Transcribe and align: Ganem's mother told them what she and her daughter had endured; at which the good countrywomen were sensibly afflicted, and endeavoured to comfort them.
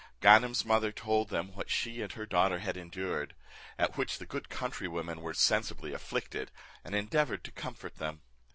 Ganem's 0.19 0.65
mother 0.65 0.91
told 0.91 1.29
them 1.29 1.53
what 1.53 1.69
she 1.69 2.01
and 2.01 2.11
her 2.13 2.25
daughter 2.25 2.57
had 2.57 2.75
endured; 2.75 3.35
at 3.77 3.97
which 3.97 4.17
the 4.17 4.25
good 4.25 4.49
countrywomen 4.49 5.21
were 5.21 5.35
sensibly 5.35 5.93
afflicted, 5.93 6.49
and 6.83 6.95
endeavoured 6.95 7.43
to 7.43 7.51
comfort 7.51 7.97
them. 7.97 8.23